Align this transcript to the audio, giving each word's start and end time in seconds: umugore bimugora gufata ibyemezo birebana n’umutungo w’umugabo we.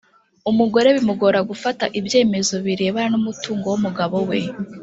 umugore 0.51 0.87
bimugora 0.95 1.39
gufata 1.49 1.85
ibyemezo 1.99 2.55
birebana 2.65 3.09
n’umutungo 3.11 3.65
w’umugabo 3.71 4.17
we. 4.29 4.39